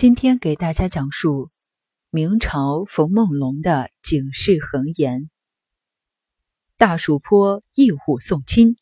[0.00, 1.50] 今天给大家讲述
[2.10, 5.28] 明朝冯梦龙的警世恒言。
[6.78, 8.76] 大蜀坡一虎送亲，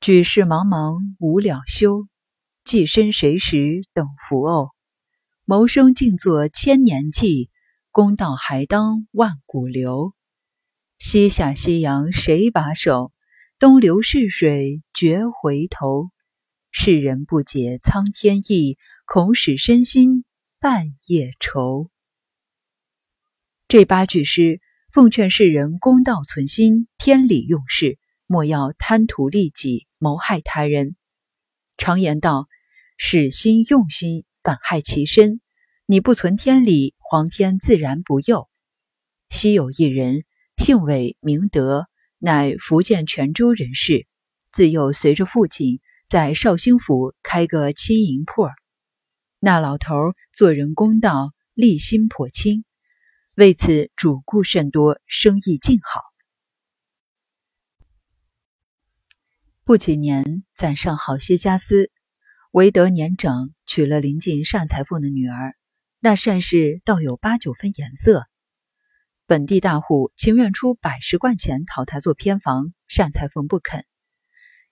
[0.00, 2.06] 举世茫茫无了休，
[2.62, 4.68] 寄身谁时等福偶？
[5.44, 7.50] 谋生尽作千年计，
[7.90, 10.14] 公道还当万古流。
[10.96, 13.10] 西下西洋谁把守？
[13.58, 16.10] 东流逝水绝回头。
[16.78, 20.26] 世人不解苍天意，恐使身心
[20.60, 21.90] 半夜愁。
[23.66, 24.60] 这八句诗
[24.92, 30.96] 奉劝世人公道存心，天理用事，莫要贪图利己，谋害他人。
[31.78, 32.46] 常言道
[32.98, 35.40] ：“使心用心，反害其身。”
[35.86, 38.50] 你不存天理，皇天自然不佑。
[39.30, 40.24] 昔有一人，
[40.58, 41.86] 姓韦，名德，
[42.18, 44.06] 乃福建泉州人士，
[44.52, 45.80] 自幼随着父亲。
[46.08, 48.46] 在绍兴府开个金银铺，
[49.40, 49.92] 那老头
[50.32, 52.64] 做人公道，立心颇清，
[53.34, 56.02] 为此主顾甚多，生意尽好。
[59.64, 61.90] 不几年，攒上好些家私，
[62.52, 65.56] 韦德年长，娶了邻近单裁缝的女儿。
[65.98, 68.28] 那单氏倒有八九分颜色，
[69.26, 73.84] 本地大户情愿出百十贯钱讨他做偏房，单裁缝不肯。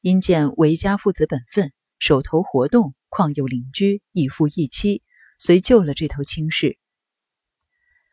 [0.04, 5.02] 因见韦家父子本分，手头活动，况有邻居，一夫一妻，
[5.38, 6.76] 遂救了这头亲事。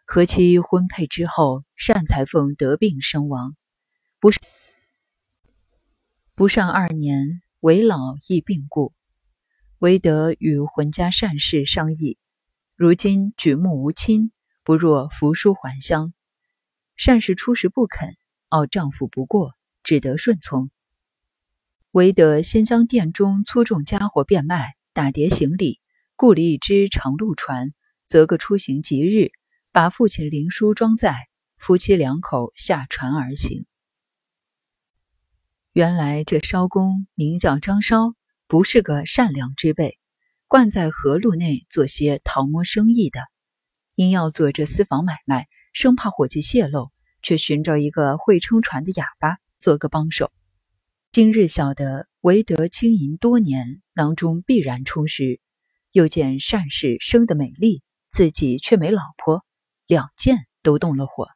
[0.06, 3.58] 和妻婚配之后，单裁缝得病身亡，
[4.22, 4.40] 不是
[6.34, 7.98] 不上二年，韦老
[8.30, 8.94] 亦病故。
[9.80, 12.18] 韦德与浑家单氏商议，
[12.78, 14.32] 如今举目无亲，
[14.64, 16.14] 不若扶书还乡。
[17.06, 18.16] 单氏初时不肯，
[18.48, 19.52] 傲丈夫不过，
[19.84, 20.72] 只得顺从。
[21.92, 25.82] 韦德先将店中粗重家伙变卖，打叠行李，
[26.16, 27.74] 雇了一只长路船，
[28.08, 29.32] 择个出行吉日，
[29.74, 33.66] 把父亲灵书装载，夫妻两口下船而行。
[35.74, 38.14] 原来这艄公名叫张艄，
[38.48, 40.00] 不是个善良之辈，
[40.48, 43.20] 惯在河路内做些逃摸生意的，
[43.96, 46.90] 因要做这私房买卖，生怕伙计泄露，
[47.22, 50.32] 却寻着一个会撑船的哑巴做个帮手。
[51.14, 55.42] 今日晓得韦德轻盈多年，囊中必然充实。
[55.92, 59.46] 又见善事生得美丽，自己却没老婆，
[59.88, 61.28] 两件都动了火。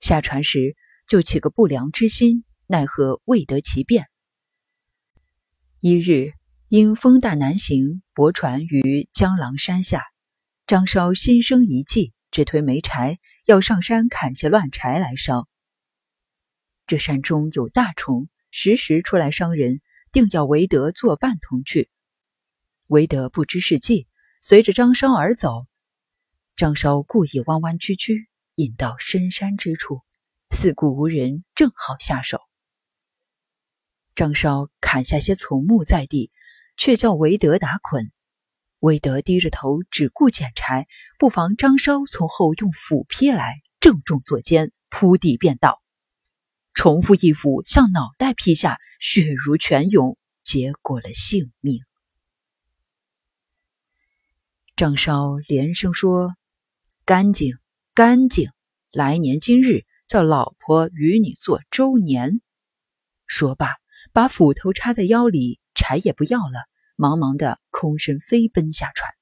[0.00, 0.76] 下船时
[1.06, 4.06] 就起个不良之心，奈何未得其便。
[5.80, 6.32] 一日
[6.68, 10.04] 因风大难行，泊船于江郎山下。
[10.66, 15.46] 张烧心生一计，只推煤柴，要上山砍些乱柴来烧。
[16.86, 18.30] 这山中有大虫。
[18.50, 19.80] 时时出来伤人，
[20.12, 21.90] 定要韦德作伴同去。
[22.86, 24.08] 韦德不知是计，
[24.42, 25.66] 随着张烧而走。
[26.56, 30.02] 张烧故意弯弯曲曲，引到深山之处，
[30.50, 32.40] 四顾无人，正好下手。
[34.14, 36.30] 张烧砍下些丛木在地，
[36.76, 38.12] 却叫韦德打捆。
[38.80, 40.86] 韦德低着头，只顾捡柴，
[41.18, 45.79] 不妨张烧从后用斧劈来，正中左肩，扑地便倒。
[46.74, 51.80] 重复一斧向脑袋劈下，血如泉涌，结果了性命。
[54.76, 56.34] 张烧连声说
[57.04, 57.58] ：“干净，
[57.92, 58.50] 干净！
[58.92, 62.40] 来年今日，叫老婆与你做周年。”
[63.26, 63.74] 说罢，
[64.12, 66.64] 把斧头插在腰里，柴也不要了，
[66.96, 69.12] 忙忙的空身飞奔下船。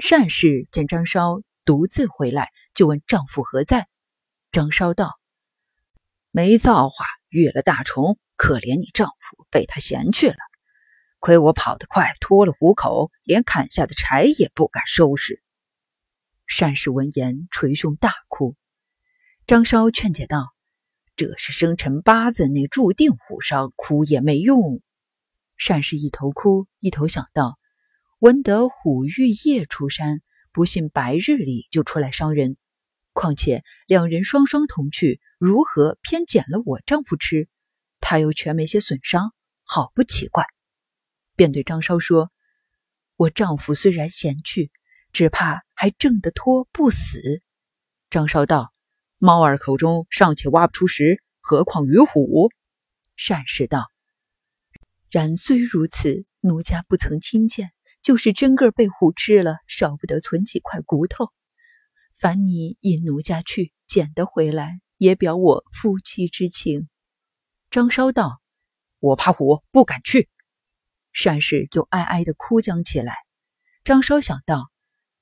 [0.00, 3.86] 善氏见张烧独自回来，就问丈夫何在。
[4.50, 5.12] 张烧道。
[6.36, 10.36] 没造化，遇了大虫，可怜你丈夫被他嫌去了。
[11.20, 15.40] 亏我跑得快，脱了虎口，连砍下的柴也不敢收拾。
[16.58, 18.56] 单氏闻言捶胸大哭。
[19.46, 20.52] 张烧劝解道
[21.14, 24.82] ：“这是生辰八字内注定虎伤，哭也没用。”
[25.64, 27.60] 单氏一头哭，一头想到：
[28.18, 30.20] 闻得虎欲夜出山，
[30.50, 32.56] 不信白日里就出来伤人。
[33.14, 37.48] 况且两人双双同去，如何偏捡了我丈夫吃？
[38.00, 39.32] 他又全没些损伤，
[39.62, 40.44] 好不奇怪。
[41.36, 42.30] 便对张烧说
[43.16, 44.70] ：“我丈夫虽然嫌去，
[45.12, 47.40] 只怕还挣得脱不死。”
[48.10, 48.72] 张烧道
[49.18, 52.50] ：“猫儿口中尚且挖不出食，何况于虎？”
[53.16, 53.86] 善氏道
[55.10, 57.70] ：“然虽如此，奴家不曾亲见，
[58.02, 61.30] 就是真个被虎吃了，少不得存几块骨头。”
[62.24, 66.88] 烦你引奴家去捡得回来，也表我夫妻之情。
[67.68, 68.40] 张稍道
[68.98, 70.30] ：“我怕虎，不敢去。”
[71.22, 73.14] 单氏就哀哀的哭将起来。
[73.84, 74.70] 张稍想到，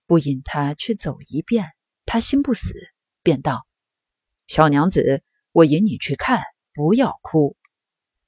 [0.06, 1.70] 不引他去走一遍，
[2.06, 2.72] 他心不死，
[3.24, 3.66] 便道
[4.46, 7.56] ：“小娘子，我引你去看，不要哭。”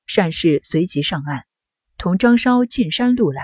[0.04, 1.44] 善氏随即上岸，
[1.96, 3.40] 同张稍进山路来。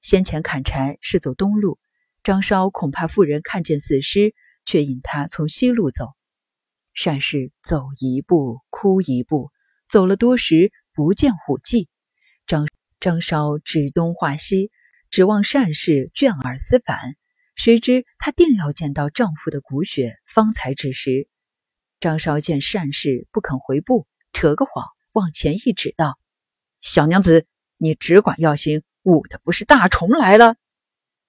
[0.00, 1.78] 先前砍柴是走东路，
[2.22, 4.34] 张稍恐怕妇人看见死尸，
[4.64, 6.14] 却引他从西路走。
[6.92, 9.50] 善氏走一步哭一步，
[9.88, 11.88] 走了多时，不见虎迹。
[12.46, 12.68] 张
[13.00, 14.70] 张稍指东画西。
[15.10, 17.14] 指望善氏眷耳思返，
[17.54, 21.28] 谁知他定要见到丈夫的骨血，方才止时。
[22.00, 26.18] 张绍见善氏不肯回步，扯个谎，往前一指道
[26.82, 27.46] ：“小娘子，
[27.76, 30.56] 你只管要行，误的不是大虫来了。”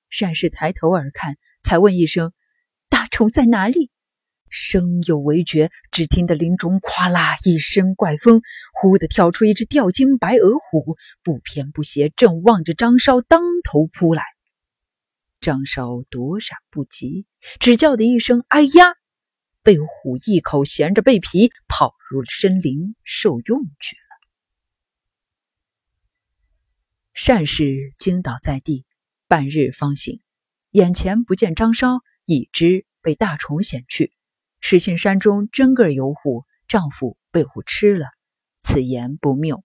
[0.09, 2.33] 善氏抬头而看，才问一声
[2.89, 3.91] ：“大虫在哪里？”
[4.49, 8.41] 声又未绝，只听得林中咵啦一声怪风，
[8.73, 14.23] 忽地跳出一只吊睛白额虎，不偏不斜，正望着张稍当头扑来。
[15.41, 17.25] 张稍躲闪不及，
[17.59, 18.95] 只叫的一声“哎呀”，
[19.61, 24.01] 被虎一口衔着背皮跑入了深林受用去了。
[27.13, 28.85] 善士惊倒在地，
[29.27, 30.21] 半日方醒，
[30.71, 34.11] 眼前不见张稍，已知被大虫衔去。
[34.59, 38.07] 实信山中真个有虎，丈夫被虎吃了，
[38.59, 39.63] 此言不谬。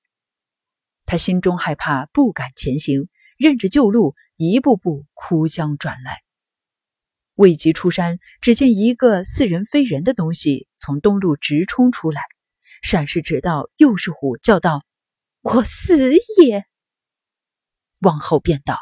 [1.06, 6.22] 他心中害怕，不敢前行，任着旧路，一步步枯江转来。
[7.34, 12.20] 未及出山，只见一个似人非人的东西从东路直冲出来，
[12.82, 14.84] 闪时知道又是虎，叫道
[15.40, 16.66] ：“我死也！”
[18.00, 18.78] 往后便道：“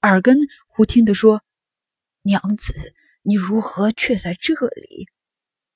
[0.00, 1.42] 耳根忽听得说，
[2.22, 5.08] 娘子，你如何却在这里？”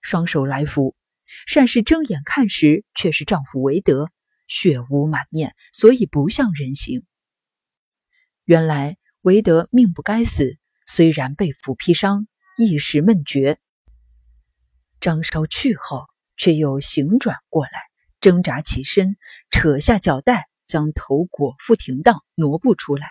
[0.01, 0.95] 双手来扶，
[1.47, 4.11] 善氏睁眼看时，却是丈夫韦德，
[4.47, 7.05] 血污满面，所以不像人形。
[8.45, 13.59] 原来韦德命不该死，虽然被斧劈伤，一时闷绝。
[15.01, 16.05] 张稍去后，
[16.37, 17.73] 却又醒转过来，
[18.21, 19.17] 挣扎起身，
[19.51, 23.09] 扯下脚带，将头裹腹停当，挪步出来。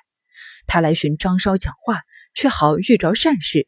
[0.67, 2.01] 他来寻张稍讲话，
[2.35, 3.67] 却好遇着善氏。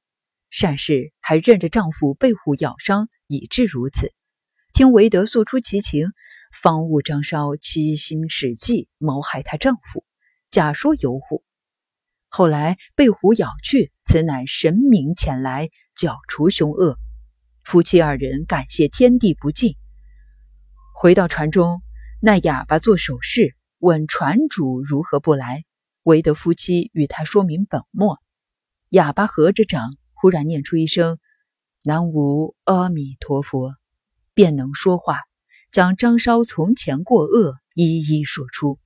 [0.58, 4.14] 善氏还认着丈夫被虎咬伤，以致如此。
[4.72, 6.08] 听韦德诉出其情，
[6.54, 10.06] 方悟张稍欺心使计谋害她丈夫，
[10.50, 11.44] 假说有虎。
[12.30, 16.98] 后来被虎咬去，此乃神明前来剿除凶恶。
[17.66, 19.76] 夫妻二人感谢天地不尽。
[20.94, 21.82] 回到船中，
[22.22, 25.66] 那哑巴做手势，问船主如何不来。
[26.04, 28.22] 韦德夫妻与他说明本末，
[28.92, 29.92] 哑巴合着掌。
[30.26, 31.20] 突然念出一声
[31.86, 33.76] “南无阿弥陀佛”，
[34.34, 35.20] 便能说话，
[35.72, 38.80] 将张稍从前过恶一一说出。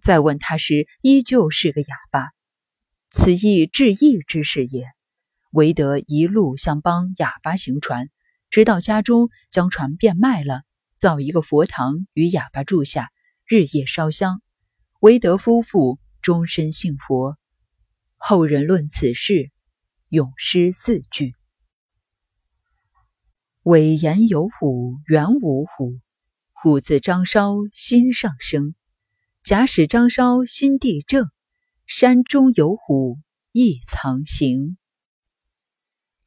[0.00, 2.28] 再问他时，依旧是个哑巴。
[3.10, 4.86] 此亦致意之事也。
[5.50, 8.08] 唯得一路向帮哑巴行船，
[8.48, 10.62] 直到家中，将船变卖了，
[11.00, 13.10] 造一个佛堂与哑巴住下，
[13.44, 14.40] 日夜烧香。
[15.00, 17.36] 唯德夫妇终身信佛。
[18.18, 19.50] 后人论此事。
[20.14, 21.34] 咏诗四句：
[23.64, 25.98] 伟言有虎，原无虎。
[26.52, 28.76] 虎自张稍心上生。
[29.42, 31.26] 假使张稍心地正，
[31.84, 33.18] 山中有虎
[33.50, 34.78] 亦藏形。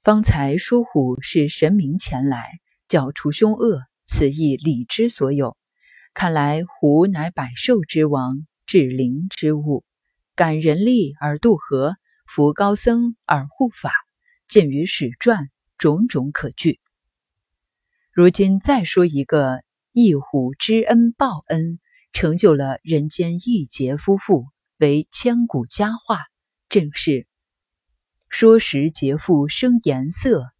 [0.03, 5.55] 方才说虎是神明前来剿除凶恶，此亦理之所有。
[6.13, 9.85] 看来虎乃百兽之王，至灵之物，
[10.35, 11.95] 感人力而渡河。
[12.27, 13.91] 扶高僧而护法，
[14.47, 16.79] 见于史传，种种可据。
[18.11, 21.79] 如今再说一个一虎知恩报恩，
[22.11, 24.45] 成就了人间一杰夫妇，
[24.77, 26.19] 为千古佳话。
[26.69, 27.27] 正是
[28.29, 30.51] 说时劫富生颜色，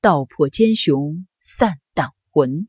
[0.00, 2.68] 道破奸雄散党魂。